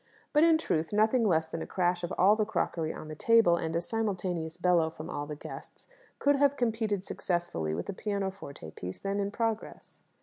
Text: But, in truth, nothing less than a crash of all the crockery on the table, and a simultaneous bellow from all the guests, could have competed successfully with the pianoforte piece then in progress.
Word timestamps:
But, 0.33 0.43
in 0.43 0.57
truth, 0.57 0.91
nothing 0.91 1.27
less 1.27 1.47
than 1.47 1.61
a 1.61 1.67
crash 1.67 2.03
of 2.03 2.11
all 2.17 2.35
the 2.35 2.43
crockery 2.43 2.91
on 2.91 3.07
the 3.07 3.13
table, 3.13 3.55
and 3.57 3.75
a 3.75 3.81
simultaneous 3.81 4.57
bellow 4.57 4.89
from 4.89 5.11
all 5.11 5.27
the 5.27 5.35
guests, 5.35 5.87
could 6.17 6.37
have 6.37 6.57
competed 6.57 7.03
successfully 7.05 7.75
with 7.75 7.85
the 7.85 7.93
pianoforte 7.93 8.71
piece 8.71 8.97
then 8.97 9.19
in 9.19 9.29
progress. 9.29 10.01